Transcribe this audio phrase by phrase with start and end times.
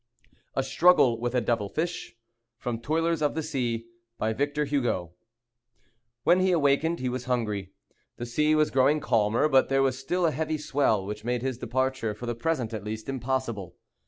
[0.55, 2.15] A STRUGGLE WITH A DEVIL FISH
[2.57, 3.85] (From Toilers of the Sea.)
[4.17, 5.11] By VICTOR HUGO.
[6.23, 7.73] When he awakened he was hungry.
[8.17, 9.47] The sea was growing calmer.
[9.47, 12.83] But there was still a heavy swell, which made his departure, for the present at
[12.83, 13.75] least, impossible.